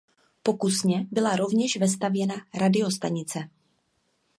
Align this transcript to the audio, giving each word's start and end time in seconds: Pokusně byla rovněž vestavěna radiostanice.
Pokusně 0.43 1.07
byla 1.11 1.35
rovněž 1.35 1.77
vestavěna 1.77 2.35
radiostanice. 2.53 3.39